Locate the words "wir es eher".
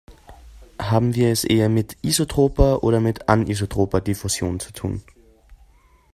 1.13-1.69